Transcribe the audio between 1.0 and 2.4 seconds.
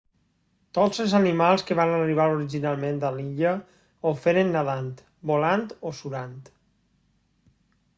els animals que van arribar